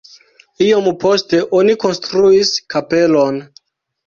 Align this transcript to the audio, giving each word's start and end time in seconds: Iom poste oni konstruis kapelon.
Iom 0.67 0.87
poste 1.03 1.41
oni 1.59 1.75
konstruis 1.85 2.55
kapelon. 2.77 3.41